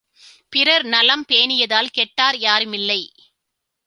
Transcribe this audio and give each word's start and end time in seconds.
பிறர் 0.49 0.85
நலம் 0.85 1.25
பேணியதால் 1.27 1.93
கெட்டார் 1.97 2.37
யாரும் 2.37 2.73
இல்லை. 2.73 3.01